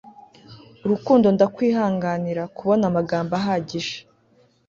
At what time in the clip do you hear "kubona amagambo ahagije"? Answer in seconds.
2.57-3.95